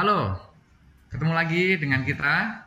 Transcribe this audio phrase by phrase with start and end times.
[0.00, 0.32] Halo,
[1.12, 2.64] ketemu lagi dengan kita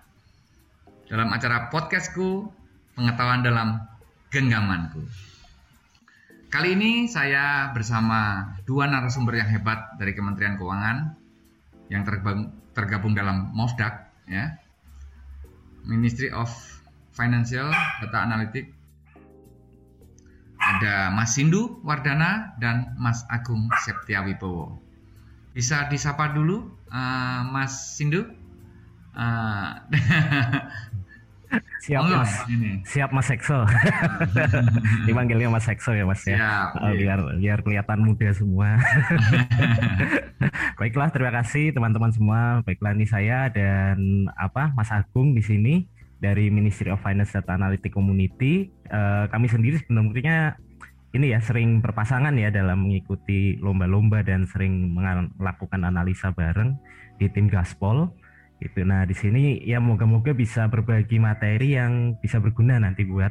[1.09, 2.45] dalam acara podcastku
[2.93, 3.81] Pengetahuan dalam
[4.29, 5.01] Genggamanku.
[6.53, 11.17] Kali ini saya bersama dua narasumber yang hebat dari Kementerian Keuangan
[11.89, 12.05] yang
[12.77, 14.53] tergabung, dalam MOFDAK, ya,
[15.89, 16.53] Ministry of
[17.17, 18.69] Financial Data Analytics.
[20.61, 24.77] Ada Mas Sindu Wardana dan Mas Agung Septiawibowo.
[25.53, 28.29] Bisa disapa dulu uh, Mas Sindu?
[29.13, 29.69] Uh,
[31.85, 32.31] siap oh, mas.
[32.49, 32.81] Ini.
[32.81, 33.61] siap mas Sekso
[35.07, 36.37] dipanggilnya mas Sekso ya mas ya?
[36.39, 38.81] Siap, uh, biar biar kelihatan muda semua.
[40.81, 42.41] Baiklah terima kasih teman-teman semua.
[42.65, 45.85] Baiklah ini saya dan apa mas Agung di sini
[46.23, 48.71] dari Ministry of Finance Data Analytics Community.
[48.87, 50.55] Uh, kami sendiri sebenarnya
[51.13, 54.97] ini ya sering berpasangan ya dalam mengikuti lomba-lomba dan sering
[55.37, 56.73] melakukan analisa bareng
[57.21, 58.09] di tim Gaspol
[58.57, 58.81] itu.
[58.81, 63.29] Nah di sini ya moga-moga bisa berbagi materi yang bisa berguna nanti buat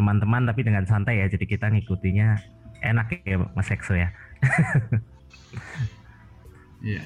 [0.00, 1.28] teman-teman tapi dengan santai ya.
[1.28, 2.40] Jadi kita ngikutinya
[2.80, 4.08] enak ya Mas Ekso ya.
[6.78, 7.02] Iya.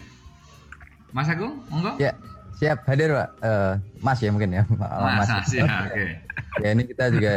[1.13, 1.97] Mas Agung, monggo.
[1.97, 2.13] Ya,
[2.57, 3.29] siap hadir Pak.
[3.41, 4.63] Uh, mas ya mungkin ya.
[4.69, 5.89] Mas, mas ya, oke.
[5.93, 6.09] Okay.
[6.65, 7.35] ya ini kita juga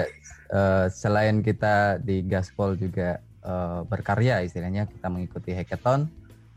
[0.51, 6.09] uh, selain kita di Gaspol juga uh, berkarya istilahnya kita mengikuti hackathon,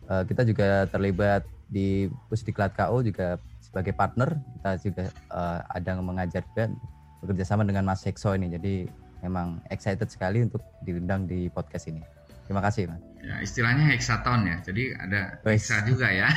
[0.09, 4.41] uh, kita juga terlibat di Pusdiklat KU juga sebagai partner.
[4.59, 6.73] Kita juga uh, ada mengajar juga
[7.21, 8.49] bekerja sama dengan Mas Hekso ini.
[8.49, 8.89] Jadi
[9.21, 12.01] memang excited sekali untuk diundang di podcast ini.
[12.49, 13.03] Terima kasih Mas.
[13.21, 14.57] Ya istilahnya hexaton ya.
[14.65, 16.33] Jadi ada hexa juga ya.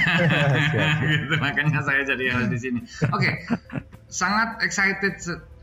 [1.08, 2.80] Gitu, makanya saya jadi harus di sini.
[3.16, 3.34] Oke okay.
[4.12, 5.16] sangat excited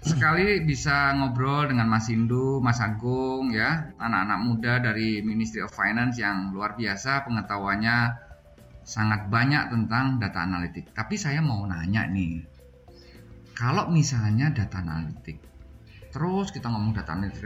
[0.03, 6.19] sekali bisa ngobrol dengan Mas Indu, Mas Agung ya, anak-anak muda dari Ministry of Finance
[6.23, 8.29] yang luar biasa pengetahuannya
[8.87, 10.95] sangat banyak tentang data analitik.
[10.95, 12.41] Tapi saya mau nanya nih,
[13.59, 15.43] kalau misalnya data analitik,
[16.15, 17.45] terus kita ngomong data analitik,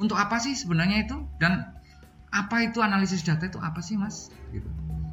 [0.00, 1.20] untuk apa sih sebenarnya itu?
[1.36, 1.62] Dan
[2.30, 4.32] apa itu analisis data itu apa sih mas?
[4.50, 4.66] Gitu.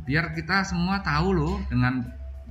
[0.08, 2.06] Biar kita semua tahu loh dengan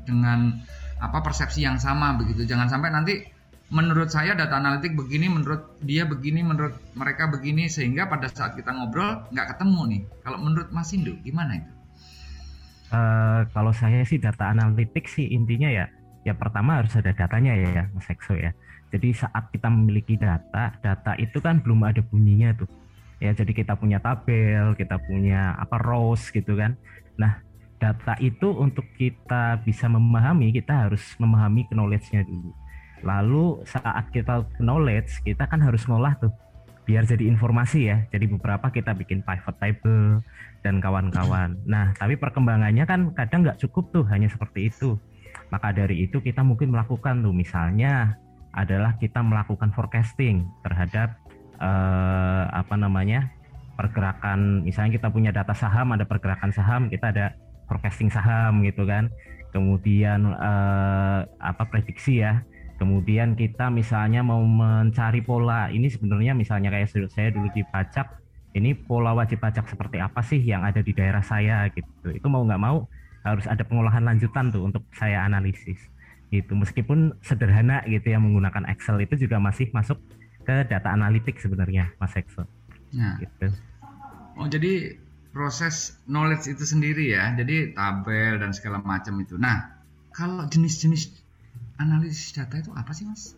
[0.06, 0.60] dengan
[1.00, 2.46] apa persepsi yang sama begitu.
[2.46, 3.35] Jangan sampai nanti
[3.66, 8.70] menurut saya data analitik begini, menurut dia begini, menurut mereka begini, sehingga pada saat kita
[8.70, 10.02] ngobrol nggak ketemu nih.
[10.22, 11.72] Kalau menurut Mas Indu, gimana itu?
[12.94, 15.90] Uh, kalau saya sih data analitik sih intinya ya,
[16.22, 18.54] ya pertama harus ada datanya ya, Mas Ekso ya.
[18.94, 22.70] Jadi saat kita memiliki data, data itu kan belum ada bunyinya tuh.
[23.18, 26.78] Ya, jadi kita punya tabel, kita punya apa rows gitu kan.
[27.18, 27.42] Nah,
[27.82, 32.54] data itu untuk kita bisa memahami, kita harus memahami knowledge-nya dulu
[33.04, 36.32] Lalu saat kita knowledge, kita kan harus ngolah tuh
[36.86, 37.98] biar jadi informasi ya.
[38.14, 40.22] Jadi beberapa kita bikin pivot table
[40.62, 41.58] dan kawan-kawan.
[41.66, 44.94] Nah, tapi perkembangannya kan kadang nggak cukup tuh hanya seperti itu.
[45.50, 48.16] Maka dari itu kita mungkin melakukan tuh misalnya
[48.56, 51.18] adalah kita melakukan forecasting terhadap
[51.60, 53.28] eh, apa namanya
[53.76, 54.64] pergerakan.
[54.64, 57.26] Misalnya kita punya data saham, ada pergerakan saham, kita ada
[57.66, 59.10] forecasting saham gitu kan.
[59.50, 66.92] Kemudian eh, apa prediksi ya Kemudian kita misalnya mau mencari pola, ini sebenarnya misalnya kayak
[67.08, 68.20] saya dulu di pajak,
[68.52, 72.12] ini pola wajib pajak seperti apa sih yang ada di daerah saya gitu.
[72.12, 72.84] Itu mau nggak mau
[73.24, 75.80] harus ada pengolahan lanjutan tuh untuk saya analisis.
[76.28, 76.52] Gitu.
[76.52, 79.96] Meskipun sederhana gitu ya menggunakan Excel itu juga masih masuk
[80.44, 82.44] ke data analitik sebenarnya Mas Excel.
[82.92, 83.16] Nah.
[83.18, 83.46] Gitu.
[84.36, 85.00] Oh jadi
[85.36, 87.32] proses knowledge itu sendiri ya.
[87.36, 89.36] Jadi tabel dan segala macam itu.
[89.36, 89.80] Nah,
[90.16, 91.25] kalau jenis-jenis
[91.76, 93.36] analisis data itu apa sih mas?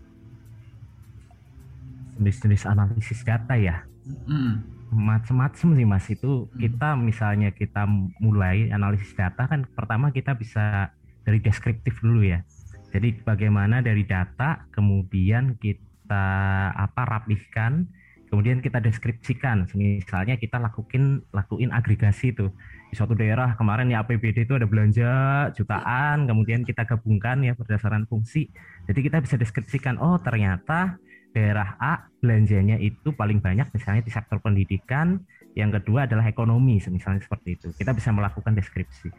[2.19, 3.87] Jenis-jenis analisis data ya.
[4.27, 4.65] Mm.
[4.89, 6.59] Macam-macam sih mas itu mm.
[6.59, 7.85] kita misalnya kita
[8.19, 10.91] mulai analisis data kan pertama kita bisa
[11.23, 12.43] dari deskriptif dulu ya.
[12.89, 16.25] Jadi bagaimana dari data kemudian kita
[16.73, 17.85] apa rapihkan
[18.29, 22.53] kemudian kita deskripsikan misalnya kita lakuin lakuin agregasi tuh
[22.89, 25.13] di suatu daerah kemarin ya APBD itu ada belanja
[25.53, 28.49] jutaan kemudian kita gabungkan ya berdasarkan fungsi.
[28.89, 30.97] Jadi kita bisa deskripsikan oh ternyata
[31.37, 35.21] daerah A belanjanya itu paling banyak misalnya di sektor pendidikan
[35.53, 37.69] yang kedua adalah ekonomi misalnya seperti itu.
[37.77, 39.13] Kita bisa melakukan deskripsi.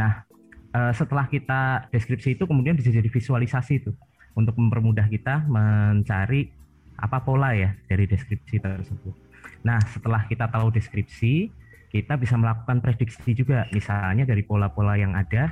[0.00, 0.24] Nah
[0.72, 3.92] eh, setelah kita deskripsi itu kemudian bisa jadi visualisasi itu
[4.32, 6.48] untuk mempermudah kita mencari
[6.96, 9.14] apa pola ya dari deskripsi tersebut.
[9.60, 11.59] Nah setelah kita tahu deskripsi
[11.90, 13.66] kita bisa melakukan prediksi juga.
[13.74, 15.50] Misalnya dari pola-pola yang ada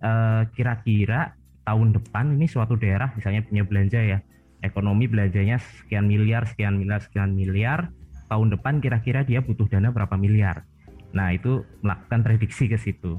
[0.00, 1.34] eh, kira-kira
[1.66, 4.18] tahun depan ini suatu daerah misalnya punya belanja ya
[4.64, 7.92] ekonomi belanjanya sekian miliar sekian miliar sekian miliar
[8.30, 10.64] tahun depan kira-kira dia butuh dana berapa miliar.
[11.10, 13.18] Nah itu melakukan prediksi ke situ.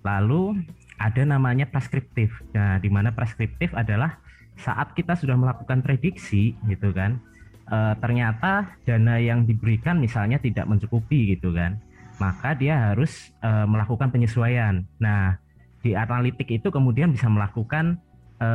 [0.00, 0.56] Lalu
[1.00, 2.32] ada namanya preskriptif.
[2.52, 4.20] Nah, di mana preskriptif adalah
[4.60, 7.16] saat kita sudah melakukan prediksi gitu kan,
[7.64, 11.80] e, ternyata dana yang diberikan misalnya tidak mencukupi gitu kan,
[12.20, 14.84] maka dia harus e, melakukan penyesuaian.
[15.00, 15.40] Nah,
[15.80, 17.96] di analitik itu kemudian bisa melakukan
[18.36, 18.48] e,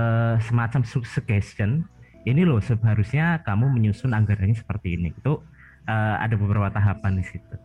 [0.45, 1.83] semacam suggestion.
[2.25, 5.09] Ini loh seharusnya kamu menyusun anggarannya seperti ini.
[5.17, 5.41] Itu
[5.89, 7.57] e, ada beberapa tahapan di situ.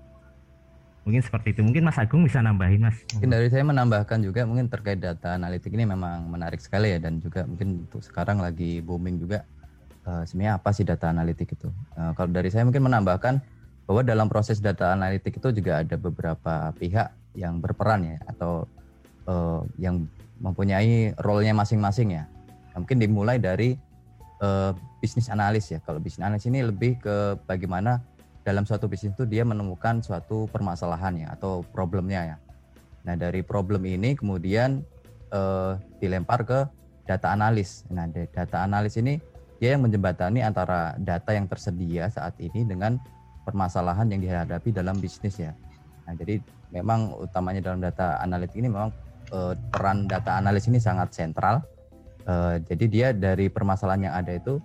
[1.05, 1.61] Mungkin seperti itu.
[1.61, 2.97] Mungkin Mas Agung bisa nambahin, Mas.
[3.17, 7.21] Mungkin dari saya menambahkan juga mungkin terkait data analitik ini memang menarik sekali ya dan
[7.21, 9.45] juga mungkin untuk sekarang lagi booming juga.
[10.01, 11.69] Uh, sebenarnya apa sih data analitik itu?
[11.93, 13.60] Uh, kalau dari saya mungkin menambahkan
[13.91, 18.63] bahwa dalam proses data analitik itu juga ada beberapa pihak yang berperan ya atau
[19.27, 20.07] uh, yang
[20.39, 22.31] mempunyai role-nya masing-masing ya.
[22.79, 23.75] Mungkin dimulai dari
[24.47, 24.71] uh,
[25.03, 25.83] bisnis analis ya.
[25.83, 27.99] Kalau bisnis analis ini lebih ke bagaimana
[28.47, 32.37] dalam suatu bisnis itu dia menemukan suatu permasalahan ya atau problemnya ya.
[33.11, 34.87] Nah dari problem ini kemudian
[35.29, 36.65] eh, dilempar ke
[37.05, 37.85] data analis.
[37.93, 39.21] Nah data analis ini
[39.61, 42.97] dia yang menjembatani antara data yang tersedia saat ini dengan
[43.45, 45.53] permasalahan yang dihadapi dalam bisnis ya.
[46.07, 46.41] Nah jadi
[46.71, 48.91] memang utamanya dalam data analis ini memang
[49.33, 51.63] eh, peran data analis ini sangat sentral.
[52.29, 54.61] Eh, jadi dia dari permasalahan yang ada itu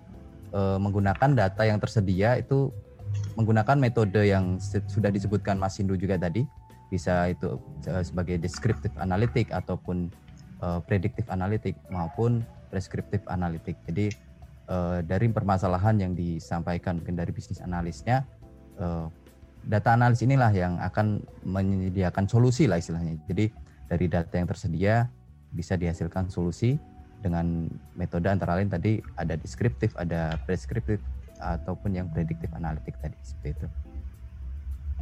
[0.52, 2.70] eh, menggunakan data yang tersedia itu
[3.36, 4.56] menggunakan metode yang
[4.88, 6.44] sudah disebutkan Mas Sindu juga tadi,
[6.88, 7.58] bisa itu
[7.90, 10.08] uh, sebagai descriptive analytic ataupun
[10.62, 13.76] uh, predictive analytic maupun prescriptive analytic.
[13.88, 14.12] Jadi
[14.70, 18.24] uh, dari permasalahan yang disampaikan mungkin dari bisnis analisnya,
[18.80, 19.06] uh,
[19.66, 23.18] data analis inilah yang akan menyediakan solusi lah istilahnya.
[23.26, 23.50] Jadi
[23.86, 25.10] dari data yang tersedia
[25.50, 26.78] bisa dihasilkan solusi
[27.22, 27.66] dengan
[27.98, 31.00] metode antara lain tadi ada deskriptif, ada preskriptif,
[31.40, 33.66] ataupun yang prediktif analitik tadi seperti itu.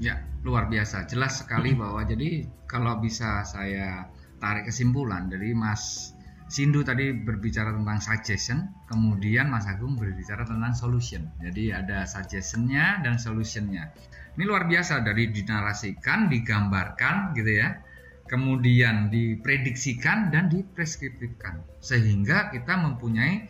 [0.02, 1.06] Ya, luar biasa.
[1.06, 4.10] Jelas sekali bahwa jadi kalau bisa saya
[4.42, 6.13] tarik kesimpulan dari Mas
[6.44, 11.24] Sindu tadi berbicara tentang suggestion, kemudian Mas Agung berbicara tentang solution.
[11.40, 13.90] Jadi ada suggestionnya dan solutionnya.
[14.36, 17.80] Ini luar biasa dari dinarasikan, digambarkan gitu ya,
[18.28, 23.48] kemudian diprediksikan dan dipreskriptifkan, sehingga kita mempunyai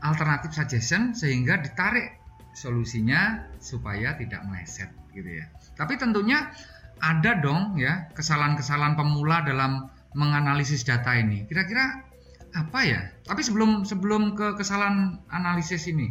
[0.00, 2.20] alternatif suggestion sehingga ditarik
[2.54, 5.46] solusinya supaya tidak meleset gitu ya.
[5.74, 6.50] Tapi tentunya
[7.00, 11.46] ada dong ya kesalahan-kesalahan pemula dalam menganalisis data ini.
[11.46, 12.09] Kira-kira
[12.56, 13.00] apa ya?
[13.26, 16.10] Tapi sebelum sebelum ke kesalahan analisis ini,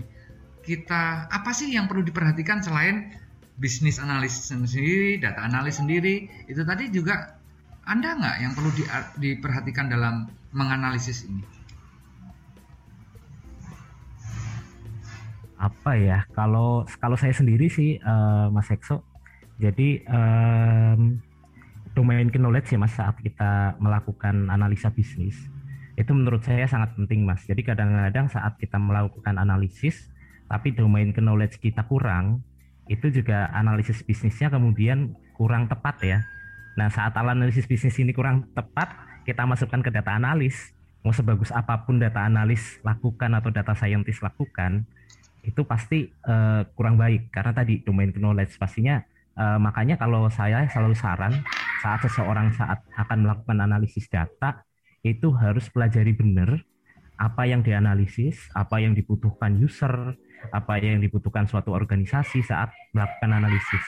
[0.64, 3.12] kita apa sih yang perlu diperhatikan selain
[3.60, 6.28] bisnis analis sendiri, data analis sendiri?
[6.48, 7.40] Itu tadi juga
[7.90, 8.84] Anda nggak yang perlu di,
[9.20, 11.60] diperhatikan dalam menganalisis ini?
[15.60, 19.04] apa ya kalau kalau saya sendiri sih uh, Mas Ekso
[19.60, 21.20] jadi um,
[21.92, 25.36] domain knowledge ya Mas saat kita melakukan analisa bisnis
[26.00, 27.44] itu menurut saya sangat penting Mas.
[27.44, 30.08] Jadi kadang-kadang saat kita melakukan analisis
[30.48, 32.42] tapi domain knowledge kita kurang
[32.88, 36.20] itu juga analisis bisnisnya kemudian kurang tepat ya.
[36.80, 38.96] Nah saat analisis bisnis ini kurang tepat
[39.28, 40.72] kita masukkan ke data analis.
[41.04, 44.88] Mau sebagus apa pun data analis lakukan atau data scientist lakukan
[45.44, 47.28] itu pasti uh, kurang baik.
[47.28, 49.04] Karena tadi domain knowledge pastinya
[49.36, 51.44] uh, makanya kalau saya selalu saran
[51.84, 54.64] saat seseorang saat akan melakukan analisis data
[55.04, 56.60] itu harus pelajari benar
[57.20, 60.16] apa yang dianalisis, apa yang dibutuhkan user,
[60.56, 63.84] apa yang dibutuhkan suatu organisasi saat melakukan analisis.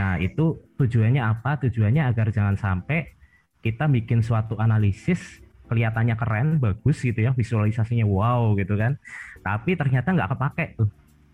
[0.00, 1.60] Nah, itu tujuannya apa?
[1.60, 3.12] Tujuannya agar jangan sampai
[3.60, 5.20] kita bikin suatu analisis
[5.68, 8.96] kelihatannya keren, bagus gitu ya, visualisasinya wow gitu kan.
[9.44, 10.88] Tapi ternyata nggak kepake tuh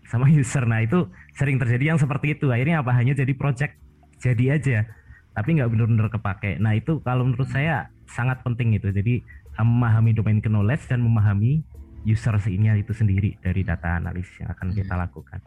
[0.07, 0.67] sama user.
[0.67, 2.51] Nah itu sering terjadi yang seperti itu.
[2.51, 3.79] Akhirnya apa hanya jadi project
[4.19, 4.83] jadi aja,
[5.31, 6.59] tapi nggak benar-benar kepake.
[6.59, 8.89] Nah itu kalau menurut saya sangat penting itu.
[8.89, 9.21] Jadi
[9.59, 11.61] memahami domain knowledge dan memahami
[12.07, 15.03] user ini itu sendiri dari data analisis yang akan kita iya.
[15.03, 15.39] lakukan.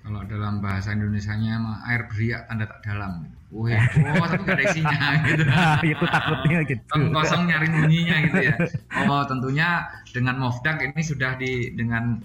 [0.00, 3.28] Kalau dalam bahasa Indonesia-nya air beriak tanda tak dalam.
[3.52, 3.68] Wah,
[4.16, 4.96] oh, tapi gak ada isinya
[5.28, 5.42] gitu.
[5.44, 6.82] Nah, itu takutnya gitu.
[7.12, 8.56] Kosong nyari bunyinya gitu ya.
[9.04, 12.16] Oh, tentunya dengan Mofdak ini sudah di dengan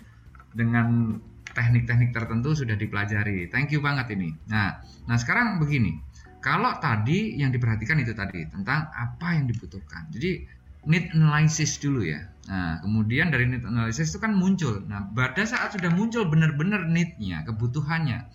[0.55, 1.19] dengan
[1.51, 3.51] teknik-teknik tertentu sudah dipelajari.
[3.51, 4.31] Thank you banget ini.
[4.47, 5.99] Nah, nah sekarang begini.
[6.45, 10.13] Kalau tadi yang diperhatikan itu tadi tentang apa yang dibutuhkan.
[10.13, 10.45] Jadi
[10.85, 12.29] need analysis dulu ya.
[12.45, 14.85] Nah, kemudian dari need analysis itu kan muncul.
[14.85, 18.29] Nah, pada saat sudah muncul benar-benar need-nya, kebutuhannya.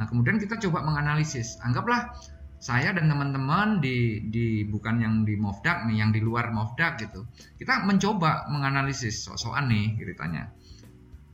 [0.00, 1.60] Nah, kemudian kita coba menganalisis.
[1.60, 2.16] Anggaplah
[2.56, 7.28] saya dan teman-teman di di bukan yang di Mofdak nih, yang di luar Mofdak gitu.
[7.60, 10.48] Kita mencoba menganalisis sok-sokan nih ceritanya.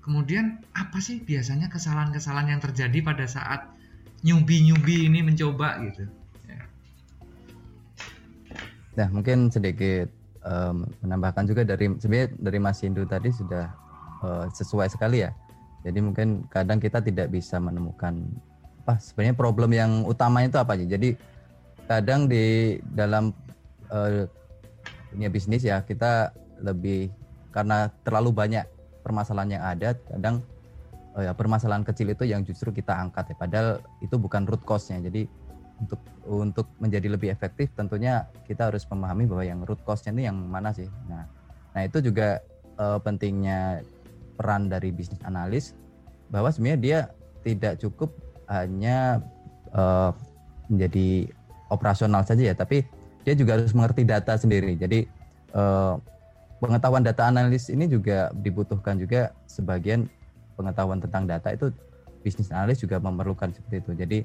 [0.02, 3.70] Kemudian apa sih biasanya kesalahan-kesalahan yang terjadi pada saat
[4.26, 6.10] nyubi-nyubi ini mencoba gitu?
[8.96, 10.08] Nah, mungkin sedikit
[10.40, 13.68] um, menambahkan juga dari sebenarnya dari Mas Hindu tadi sudah
[14.24, 15.30] uh, sesuai sekali ya.
[15.84, 18.26] Jadi mungkin kadang kita tidak bisa menemukan
[18.82, 20.86] apa sebenarnya problem yang utamanya itu apa aja.
[20.96, 21.14] Jadi
[21.86, 23.30] kadang di dalam
[23.92, 24.26] uh,
[25.12, 26.32] dunia bisnis ya kita
[26.64, 27.12] lebih
[27.52, 28.64] karena terlalu banyak
[29.04, 30.36] permasalahan yang ada kadang
[31.14, 33.68] uh, ya permasalahan kecil itu yang justru kita angkat ya padahal
[34.00, 34.98] itu bukan root cause-nya.
[35.04, 35.45] Jadi
[35.76, 40.36] untuk untuk menjadi lebih efektif tentunya kita harus memahami bahwa yang root cause-nya ini yang
[40.36, 40.88] mana sih.
[41.06, 41.28] Nah,
[41.76, 42.40] nah itu juga
[42.80, 43.84] uh, pentingnya
[44.36, 45.76] peran dari bisnis analis
[46.32, 46.98] bahwa sebenarnya dia
[47.46, 48.10] tidak cukup
[48.50, 49.22] hanya
[49.76, 50.10] uh,
[50.66, 51.30] menjadi
[51.70, 52.82] operasional saja ya, tapi
[53.22, 54.74] dia juga harus mengerti data sendiri.
[54.74, 55.06] Jadi
[55.54, 55.98] uh,
[56.58, 60.08] pengetahuan data analis ini juga dibutuhkan juga sebagian
[60.56, 61.70] pengetahuan tentang data itu
[62.24, 63.92] bisnis analis juga memerlukan seperti itu.
[63.94, 64.18] Jadi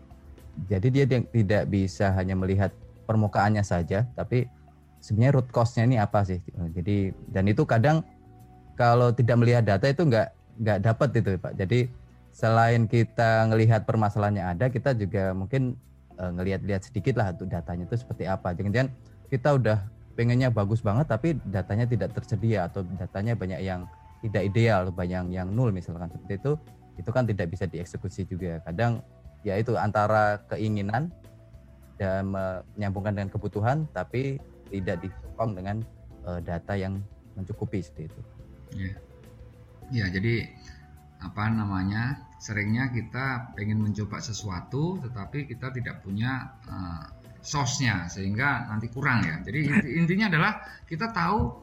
[0.68, 2.72] jadi dia tidak bisa hanya melihat
[3.08, 4.48] permukaannya saja, tapi
[5.02, 6.40] sebenarnya root cause-nya ini apa sih?
[6.76, 8.06] Jadi dan itu kadang
[8.78, 10.28] kalau tidak melihat data itu nggak
[10.62, 11.54] nggak dapat itu Pak.
[11.58, 11.80] Jadi
[12.32, 15.76] selain kita ngelihat permasalahannya ada, kita juga mungkin
[16.16, 18.56] uh, ngelihat-lihat sedikit lah untuk datanya itu seperti apa.
[18.56, 18.90] Jangan-jangan
[19.28, 19.78] kita udah
[20.16, 23.88] pengennya bagus banget tapi datanya tidak tersedia atau datanya banyak yang
[24.22, 26.52] tidak ideal, banyak yang nul misalkan seperti itu,
[27.02, 28.62] itu kan tidak bisa dieksekusi juga.
[28.62, 29.02] Kadang
[29.42, 31.10] ya itu antara keinginan
[32.02, 34.42] dan menyambungkan dengan kebutuhan tapi
[34.74, 35.78] tidak dipotong dengan
[36.26, 36.98] uh, data yang
[37.38, 38.22] mencukupi seperti itu.
[38.78, 38.94] Ya.
[39.92, 40.48] Ya, jadi
[41.22, 47.06] apa namanya seringnya kita pengen mencoba sesuatu tetapi kita tidak punya uh,
[47.46, 50.54] source-nya sehingga nanti kurang ya jadi intinya adalah
[50.90, 51.61] kita tahu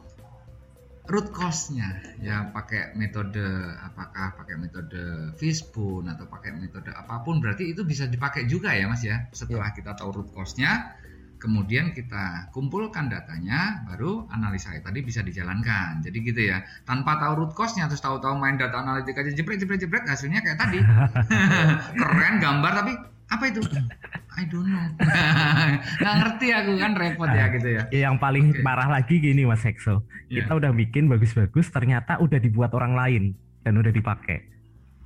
[1.08, 3.42] root cause-nya ya pakai metode
[3.80, 8.86] apakah pakai metode Fishbone atau pakai metode apa pun berarti itu bisa dipakai juga ya
[8.86, 9.76] Mas ya setelah yeah.
[9.76, 10.94] kita tahu root cause-nya
[11.38, 16.02] kemudian kita kumpulkan datanya, baru analisa tadi bisa dijalankan.
[16.02, 19.78] Jadi gitu ya, tanpa tahu root cause-nya, terus tahu-tahu main data analitik aja jebret jebret
[19.78, 20.82] jebret, hasilnya kayak tadi.
[22.02, 22.92] Keren gambar tapi
[23.28, 23.60] apa itu?
[24.38, 24.86] I don't know.
[26.00, 27.82] Nggak ngerti aku kan repot ya gitu ya.
[27.92, 28.62] Yang paling okay.
[28.64, 30.44] parah lagi gini Mas Hexo, yeah.
[30.44, 33.22] kita udah bikin bagus-bagus, ternyata udah dibuat orang lain
[33.66, 34.58] dan udah dipakai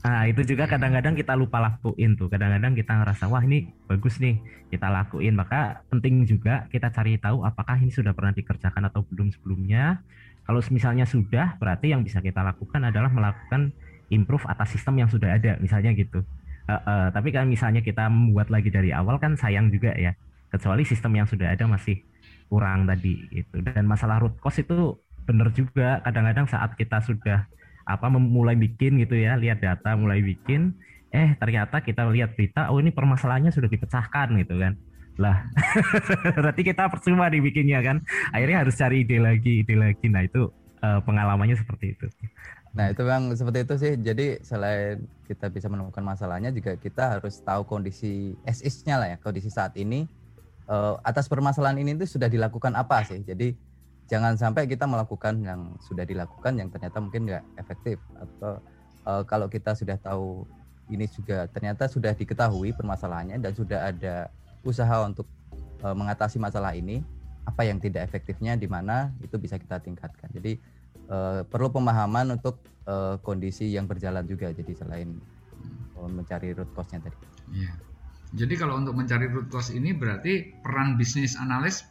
[0.02, 2.26] Nah itu juga kadang-kadang kita lupa lakuin tuh.
[2.26, 4.42] Kadang-kadang kita ngerasa wah ini bagus nih
[4.74, 5.38] kita lakuin.
[5.38, 10.02] Maka penting juga kita cari tahu apakah ini sudah pernah dikerjakan atau belum sebelumnya.
[10.42, 13.70] Kalau misalnya sudah, berarti yang bisa kita lakukan adalah melakukan
[14.10, 16.26] improve atas sistem yang sudah ada, misalnya gitu.
[16.62, 20.14] Uh, uh, tapi kan misalnya kita membuat lagi dari awal kan sayang juga ya.
[20.52, 22.02] Kecuali sistem yang sudah ada masih
[22.46, 23.64] kurang tadi gitu.
[23.64, 25.98] Dan masalah root cause itu benar juga.
[26.04, 27.48] Kadang-kadang saat kita sudah
[27.86, 30.74] apa memulai bikin gitu ya lihat data mulai bikin
[31.12, 34.78] eh ternyata kita lihat berita oh ini permasalahannya sudah dipecahkan gitu kan
[35.20, 35.44] lah
[36.38, 38.00] berarti kita percuma dibikinnya kan
[38.32, 40.48] akhirnya harus cari ide lagi ide lagi nah itu
[40.80, 42.06] uh, pengalamannya seperti itu
[42.72, 43.92] nah itu bang seperti itu sih.
[44.00, 49.52] Jadi selain kita bisa menemukan masalahnya juga kita harus tahu kondisi SIS-nya lah ya kondisi
[49.52, 50.08] saat ini.
[50.70, 53.20] Uh, atas permasalahan ini itu sudah dilakukan apa sih?
[53.20, 53.52] Jadi
[54.08, 58.00] jangan sampai kita melakukan yang sudah dilakukan yang ternyata mungkin nggak efektif.
[58.16, 58.62] Atau
[59.04, 60.48] uh, kalau kita sudah tahu
[60.88, 64.28] ini juga ternyata sudah diketahui permasalahannya dan sudah ada
[64.64, 65.26] usaha untuk
[65.82, 67.02] uh, mengatasi masalah ini
[67.42, 70.30] apa yang tidak efektifnya di mana itu bisa kita tingkatkan.
[70.30, 70.58] Jadi
[71.12, 75.20] uh, perlu pemahaman untuk uh, kondisi yang berjalan juga jadi selain
[76.00, 77.18] uh, mencari root cause-nya tadi.
[77.52, 77.72] Iya.
[78.32, 81.84] Jadi kalau untuk mencari root cause ini berarti peran bisnis analis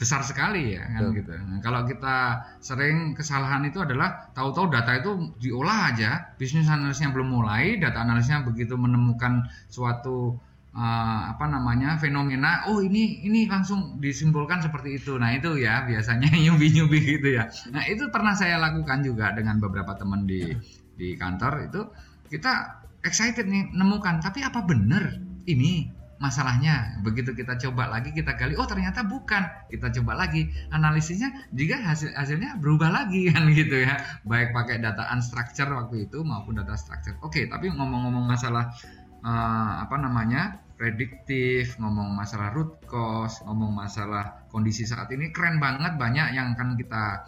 [0.00, 1.30] besar sekali ya kan gitu.
[1.30, 7.30] Nah, kalau kita sering kesalahan itu adalah tahu-tahu data itu diolah aja, bisnis analisnya belum
[7.30, 10.34] mulai, data analisnya begitu menemukan suatu
[10.72, 15.16] uh, apa namanya fenomena, oh ini ini langsung disimpulkan seperti itu.
[15.20, 17.48] Nah itu ya biasanya nyubi-nyubi gitu ya.
[17.72, 20.52] Nah itu pernah saya lakukan juga dengan beberapa teman di
[20.92, 21.80] di kantor itu
[22.28, 27.02] kita excited nih nemukan, tapi apa benar ini masalahnya.
[27.02, 29.42] Begitu kita coba lagi, kita gali, oh ternyata bukan.
[29.66, 33.98] Kita coba lagi, analisisnya juga hasil hasilnya berubah lagi kan gitu ya.
[34.22, 37.18] Baik pakai data unstructured waktu itu maupun data structured.
[37.26, 38.70] Oke, tapi ngomong-ngomong masalah
[39.22, 45.94] uh, apa namanya prediktif, ngomong masalah root cause, ngomong masalah kondisi saat ini keren banget
[45.94, 47.22] banyak yang akan kita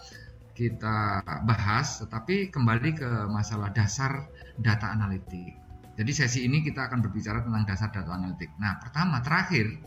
[0.54, 4.26] kita bahas, tetapi kembali ke masalah dasar
[4.58, 5.54] data analitik.
[5.94, 8.50] Jadi sesi ini kita akan berbicara tentang dasar data analitik.
[8.58, 9.78] Nah, pertama, terakhir,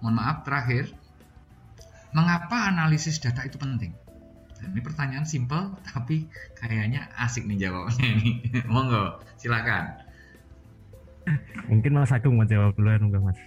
[0.00, 0.92] mohon maaf, terakhir,
[2.16, 3.92] mengapa analisis data itu penting?
[4.60, 8.44] Nah, ini pertanyaan simple, tapi kayaknya asik nih jawabnya ini.
[8.72, 10.09] Monggo, silakan.
[11.70, 13.40] Mungkin Mas Agung mau jawab duluan, enggak Mas?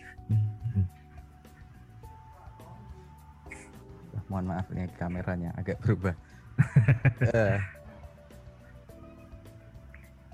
[4.34, 6.18] mohon maaf nih kameranya agak berubah.
[7.38, 7.58] uh,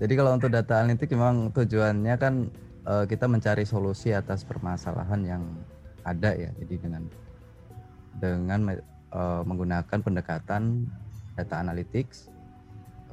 [0.00, 2.48] jadi kalau untuk data analitik memang tujuannya kan
[2.88, 5.42] uh, kita mencari solusi atas permasalahan yang
[6.00, 6.48] ada ya.
[6.64, 7.04] Jadi dengan
[8.16, 8.60] dengan
[9.12, 10.88] uh, menggunakan pendekatan
[11.36, 12.32] data analytics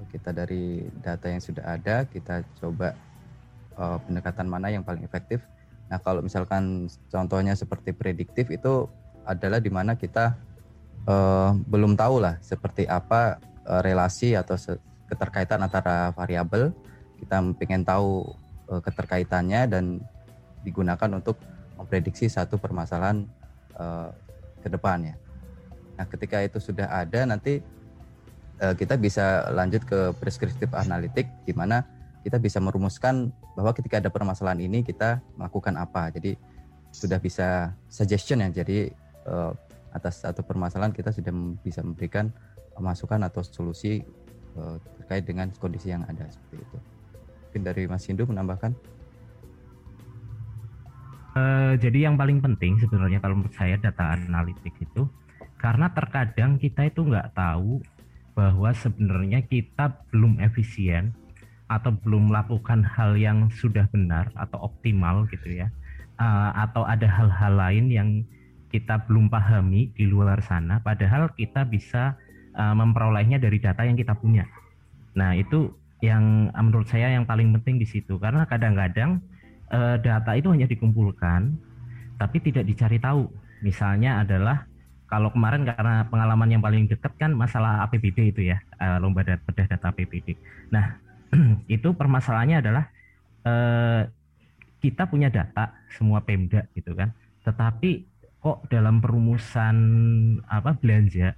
[0.08, 2.96] kita dari data yang sudah ada kita coba
[3.77, 5.46] uh, pendekatan mana yang paling efektif.
[5.88, 8.91] Nah, kalau misalkan contohnya seperti prediktif itu
[9.24, 10.36] adalah di mana kita
[11.07, 14.60] uh, belum tahu lah seperti apa uh, relasi atau
[15.07, 16.75] keterkaitan antara variabel
[17.24, 18.27] kita pengen tahu
[18.67, 19.86] uh, keterkaitannya dan
[20.62, 21.39] digunakan untuk
[21.79, 23.24] memprediksi satu permasalahan
[23.79, 24.12] uh,
[24.60, 25.15] ke depannya.
[25.96, 27.63] Nah, ketika itu sudah ada nanti
[28.57, 31.86] kita bisa lanjut ke preskriptif analitik di mana
[32.27, 36.12] kita bisa merumuskan bahwa ketika ada permasalahan ini kita melakukan apa.
[36.12, 36.36] Jadi
[36.91, 38.51] sudah bisa suggestion ya.
[38.51, 38.91] Jadi
[39.31, 39.55] uh,
[39.96, 41.31] atas satu permasalahan kita sudah
[41.63, 42.27] bisa memberikan
[42.75, 44.03] masukan atau solusi
[44.60, 46.77] uh, terkait dengan kondisi yang ada seperti itu.
[47.48, 48.75] Mungkin dari Mas Hindu menambahkan.
[51.31, 55.07] Uh, jadi yang paling penting sebenarnya kalau menurut saya data analitik itu
[55.55, 57.79] karena terkadang kita itu nggak tahu
[58.34, 61.13] bahwa sebenarnya kita belum efisien
[61.67, 65.67] atau belum melakukan hal yang sudah benar atau optimal gitu ya.
[66.17, 68.09] Uh, atau ada hal-hal lain yang
[68.74, 72.17] kita belum pahami di luar sana padahal kita bisa
[72.57, 74.50] uh, memperolehnya dari data yang kita punya.
[75.13, 75.69] Nah itu
[76.01, 78.17] yang menurut saya yang paling penting di situ.
[78.17, 79.21] Karena kadang-kadang
[79.69, 81.53] uh, data itu hanya dikumpulkan
[82.17, 83.29] tapi tidak dicari tahu.
[83.62, 84.65] Misalnya adalah
[85.07, 88.59] kalau kemarin karena pengalaman yang paling dekat kan masalah APBD itu ya
[89.00, 90.36] lomba data, data APBD
[90.67, 91.00] nah
[91.75, 92.86] itu permasalahannya adalah
[93.43, 94.01] uh,
[94.83, 97.11] kita punya data semua Pemda gitu kan
[97.44, 98.05] tetapi
[98.44, 99.75] kok dalam perumusan
[100.48, 101.33] apa belanja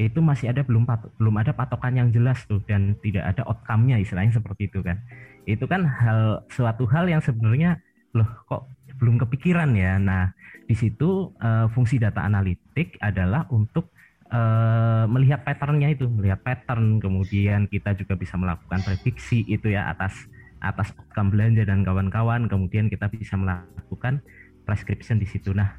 [0.00, 0.88] itu masih ada belum
[1.20, 4.96] belum ada patokan yang jelas tuh dan tidak ada outcome-nya istilahnya seperti itu kan.
[5.44, 7.76] Itu kan hal suatu hal yang sebenarnya
[8.16, 10.00] loh kok belum kepikiran ya.
[10.00, 10.32] Nah,
[10.64, 13.92] di situ uh, fungsi data analitik adalah untuk
[14.32, 20.26] uh, melihat patternnya itu, melihat pattern, kemudian kita juga bisa melakukan prediksi itu ya atas
[20.62, 24.22] atas outcome belanja dan kawan-kawan, kemudian kita bisa melakukan
[24.64, 25.52] prescription di situ.
[25.52, 25.74] Nah,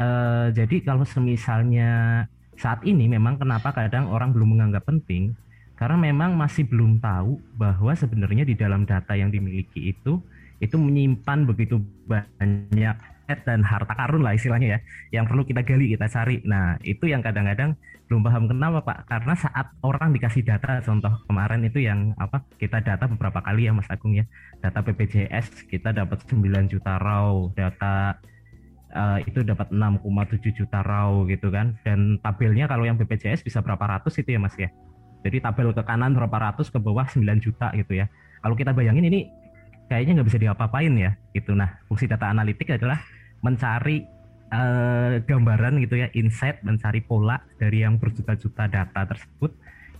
[0.00, 2.24] uh, jadi kalau semisalnya
[2.56, 5.36] saat ini memang kenapa kadang orang belum menganggap penting?
[5.76, 10.22] Karena memang masih belum tahu bahwa sebenarnya di dalam data yang dimiliki itu
[10.62, 14.78] itu menyimpan begitu banyak dan harta karun lah istilahnya ya
[15.10, 16.38] yang perlu kita gali kita cari.
[16.46, 17.74] Nah itu yang kadang-kadang
[18.12, 19.08] belum paham kenapa pak.
[19.08, 23.72] Karena saat orang dikasih data contoh kemarin itu yang apa kita data beberapa kali ya
[23.72, 24.28] mas Agung ya.
[24.60, 27.48] Data BPJS kita dapat 9 juta raw.
[27.56, 28.20] Data
[28.92, 31.80] uh, itu dapat 6,7 juta raw gitu kan.
[31.88, 34.68] Dan tabelnya kalau yang BPJS bisa berapa ratus itu ya mas ya.
[35.24, 38.12] Jadi tabel ke kanan berapa ratus ke bawah 9 juta gitu ya.
[38.44, 39.32] Kalau kita bayangin ini
[39.88, 41.56] kayaknya nggak bisa diapa-apain ya gitu.
[41.56, 43.00] Nah fungsi data analitik adalah
[43.40, 44.04] mencari
[44.52, 49.50] uh, gambaran gitu ya insight mencari pola dari yang berjuta-juta data tersebut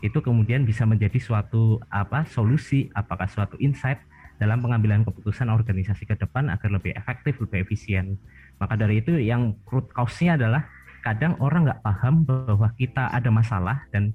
[0.03, 4.03] itu kemudian bisa menjadi suatu apa solusi apakah suatu insight
[4.37, 8.19] dalam pengambilan keputusan organisasi ke depan agar lebih efektif lebih efisien
[8.63, 10.67] maka dari itu yang root cause-nya adalah
[11.03, 14.15] kadang orang nggak paham bahwa kita ada masalah dan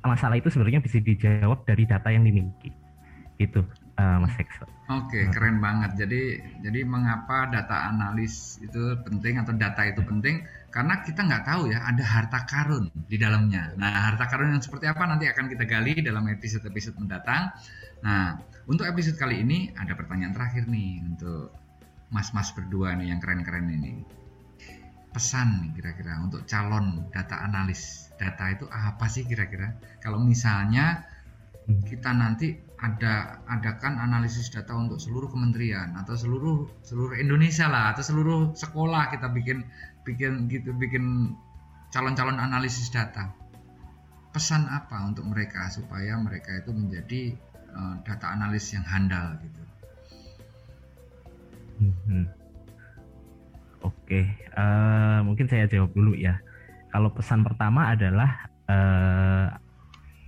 [0.00, 2.72] masalah itu sebenarnya bisa dijawab dari data yang dimiliki.
[3.38, 3.62] Itu
[3.98, 4.34] uh, Mas.
[4.92, 5.96] Oke, keren banget.
[6.04, 6.22] Jadi
[6.60, 10.44] jadi mengapa data analis itu penting atau data itu penting?
[10.68, 13.72] Karena kita nggak tahu ya ada harta karun di dalamnya.
[13.76, 17.52] Nah, harta karun yang seperti apa nanti akan kita gali dalam episode-episode mendatang.
[18.04, 18.36] Nah,
[18.68, 21.54] untuk episode kali ini ada pertanyaan terakhir nih untuk
[22.12, 24.04] mas-mas berdua nih yang keren-keren ini
[25.12, 31.04] pesan nih kira-kira untuk calon data analis data itu apa sih kira-kira kalau misalnya
[31.68, 38.02] kita nanti ada adakan analisis data untuk seluruh kementerian atau seluruh seluruh Indonesia lah atau
[38.02, 39.62] seluruh sekolah kita bikin
[40.02, 41.38] bikin gitu bikin
[41.94, 43.30] calon-calon analisis data
[44.34, 47.20] pesan apa untuk mereka supaya mereka itu menjadi
[47.70, 49.62] uh, data analis yang handal gitu
[51.82, 52.30] Hmm.
[53.82, 54.22] Oke,
[54.54, 56.38] uh, mungkin saya jawab dulu ya.
[56.94, 59.50] Kalau pesan pertama adalah uh,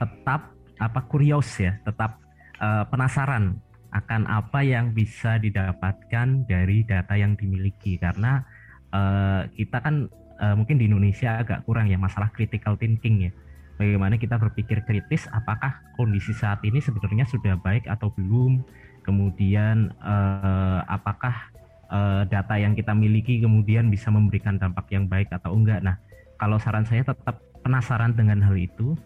[0.02, 0.50] tetap
[0.82, 2.18] apa kurios ya, tetap
[2.64, 3.60] uh, penasaran
[3.92, 8.42] akan apa yang bisa didapatkan dari data yang dimiliki karena
[8.90, 10.08] uh, kita kan
[10.40, 13.32] uh, mungkin di Indonesia agak kurang ya masalah critical thinking ya.
[13.74, 18.62] Bagaimana kita berpikir kritis apakah kondisi saat ini sebenarnya sudah baik atau belum?
[19.04, 21.52] kemudian uh, apakah
[21.92, 25.84] uh, data yang kita miliki kemudian bisa memberikan dampak yang baik atau enggak.
[25.84, 26.00] Nah,
[26.40, 28.96] kalau saran saya tetap penasaran dengan hal itu,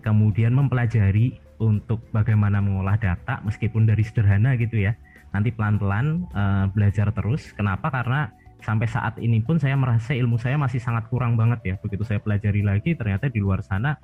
[0.00, 4.98] kemudian mempelajari untuk bagaimana mengolah data meskipun dari sederhana gitu ya.
[5.30, 7.54] Nanti pelan-pelan uh, belajar terus.
[7.54, 7.88] Kenapa?
[7.88, 11.74] Karena sampai saat ini pun saya merasa ilmu saya masih sangat kurang banget ya.
[11.78, 13.94] Begitu saya pelajari lagi ternyata di luar sana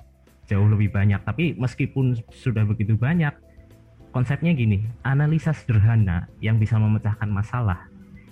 [0.49, 1.21] jauh lebih banyak.
[1.21, 3.35] Tapi meskipun sudah begitu banyak,
[4.09, 7.85] konsepnya gini, analisa sederhana yang bisa memecahkan masalah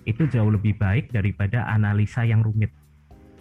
[0.07, 2.71] itu jauh lebih baik daripada analisa yang rumit.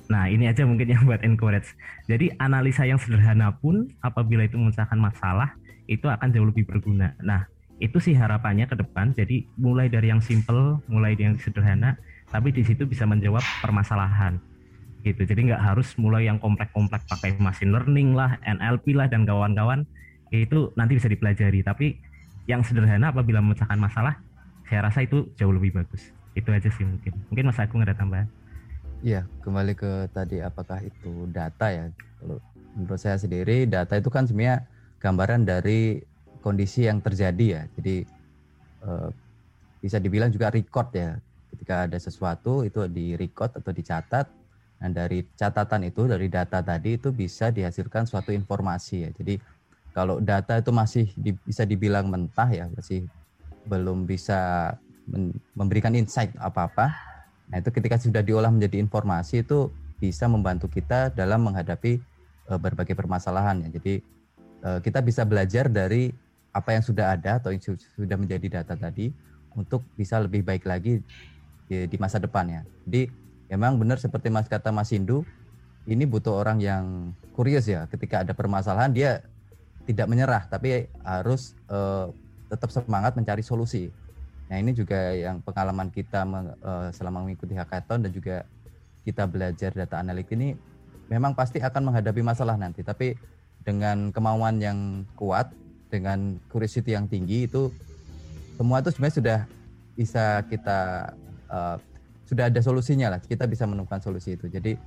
[0.07, 1.75] Nah, ini aja mungkin yang buat encourage.
[2.11, 5.55] Jadi, analisa yang sederhana pun apabila itu memecahkan masalah,
[5.87, 7.15] itu akan jauh lebih berguna.
[7.23, 7.47] Nah,
[7.79, 9.15] itu sih harapannya ke depan.
[9.15, 11.99] Jadi, mulai dari yang simple, mulai dari yang sederhana,
[12.31, 14.39] tapi di situ bisa menjawab permasalahan.
[15.07, 15.23] Gitu.
[15.23, 19.87] Jadi nggak harus mulai yang kompleks-kompleks pakai machine learning lah, NLP lah dan kawan-kawan.
[20.35, 21.63] Itu nanti bisa dipelajari.
[21.63, 21.95] Tapi
[22.51, 24.19] yang sederhana apabila memecahkan masalah,
[24.67, 26.11] saya rasa itu jauh lebih bagus.
[26.35, 27.15] Itu aja sih mungkin.
[27.31, 28.27] Mungkin Mas Agung ada tambahan.
[29.07, 31.87] Iya, kembali ke tadi apakah itu data ya?
[32.75, 34.67] Menurut saya sendiri data itu kan sebenarnya
[35.03, 36.01] gambaran dari
[36.41, 37.63] kondisi yang terjadi ya.
[37.79, 37.97] Jadi
[38.85, 39.09] eh,
[39.83, 41.17] bisa dibilang juga record ya.
[41.53, 44.27] Ketika ada sesuatu itu di record atau dicatat.
[44.77, 49.11] Dan dari catatan itu dari data tadi itu bisa dihasilkan suatu informasi ya.
[49.17, 49.41] Jadi
[49.97, 53.09] kalau data itu masih di, bisa dibilang mentah ya, masih
[53.65, 54.77] belum bisa
[55.57, 56.93] memberikan insight apa-apa
[57.47, 59.71] Nah, itu ketika sudah diolah menjadi informasi itu
[60.03, 62.03] bisa membantu kita dalam menghadapi
[62.51, 63.79] uh, berbagai permasalahan ya.
[63.79, 64.03] Jadi
[64.63, 66.11] kita bisa belajar dari
[66.57, 69.13] apa yang sudah ada atau yang sudah menjadi data tadi
[69.53, 71.05] untuk bisa lebih baik lagi
[71.69, 72.63] di, di masa depan ya.
[72.89, 73.13] Jadi
[73.53, 75.25] memang benar seperti Mas kata Mas Indu,
[75.85, 77.85] ini butuh orang yang kurius ya.
[77.93, 79.21] Ketika ada permasalahan dia
[79.85, 82.09] tidak menyerah tapi harus uh,
[82.49, 83.93] tetap semangat mencari solusi.
[84.47, 88.47] Nah ini juga yang pengalaman kita uh, selama mengikuti hackathon dan juga
[89.07, 90.59] kita belajar data analitik ini
[91.07, 92.83] memang pasti akan menghadapi masalah nanti.
[92.83, 93.15] Tapi
[93.67, 95.51] dengan kemauan yang kuat,
[95.91, 97.75] dengan curiosity yang tinggi itu
[98.57, 99.41] semua itu sebenarnya sudah
[99.99, 100.81] bisa kita
[101.53, 101.77] uh,
[102.25, 103.21] sudah ada solusinya lah.
[103.21, 104.49] Kita bisa menemukan solusi itu.
[104.49, 104.79] Jadi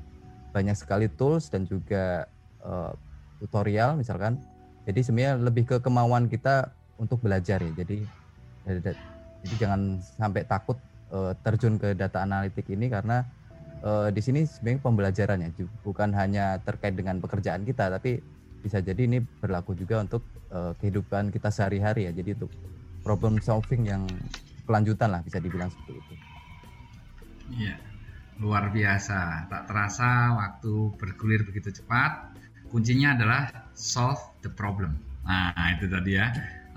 [0.50, 2.26] banyak sekali tools dan juga
[2.66, 2.96] uh,
[3.38, 4.42] tutorial misalkan.
[4.90, 7.72] Jadi sebenarnya lebih ke kemauan kita untuk belajar ya.
[7.78, 8.02] Jadi
[9.44, 10.82] jadi jangan sampai takut
[11.14, 13.24] uh, terjun ke data analitik ini karena
[13.86, 15.50] uh, di sini sebenarnya pembelajarannya
[15.86, 18.20] bukan hanya terkait dengan pekerjaan kita tapi
[18.60, 22.12] bisa jadi ini berlaku juga untuk uh, kehidupan kita sehari-hari ya.
[22.12, 22.52] Jadi untuk
[23.02, 24.04] problem solving yang
[24.68, 26.14] kelanjutan lah bisa dibilang seperti itu.
[27.56, 27.76] Iya.
[28.40, 29.52] Luar biasa.
[29.52, 32.32] Tak terasa waktu bergulir begitu cepat.
[32.72, 34.96] Kuncinya adalah solve the problem.
[35.26, 36.30] Nah, itu tadi ya.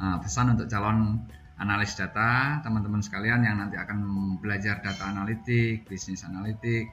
[0.02, 1.22] pesan untuk calon
[1.62, 4.02] analis data, teman-teman sekalian yang nanti akan
[4.42, 6.90] belajar data analitik, bisnis analitik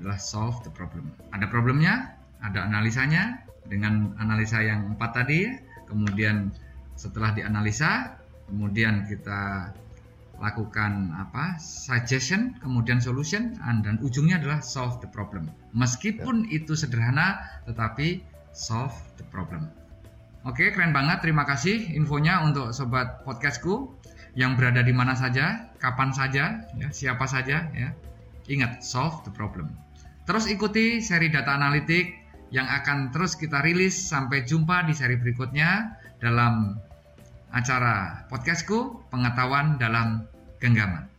[0.00, 1.12] adalah solve the problem.
[1.36, 5.48] Ada problemnya, ada analisanya dengan analisa yang empat tadi,
[5.86, 6.52] kemudian
[6.98, 9.72] setelah dianalisa, kemudian kita
[10.38, 15.50] lakukan apa suggestion, kemudian solution, dan ujungnya adalah solve the problem.
[15.74, 16.62] Meskipun ya.
[16.62, 18.22] itu sederhana, tetapi
[18.54, 19.66] solve the problem.
[20.46, 21.26] Oke, keren banget.
[21.26, 23.98] Terima kasih infonya untuk sobat podcastku
[24.38, 27.90] yang berada di mana saja, kapan saja, ya, siapa saja, ya.
[28.48, 29.74] Ingat, solve the problem.
[30.24, 32.14] Terus ikuti seri data analitik
[32.48, 36.76] yang akan terus kita rilis sampai jumpa di seri berikutnya dalam
[37.52, 40.24] acara podcastku Pengetahuan dalam
[40.58, 41.17] Genggaman.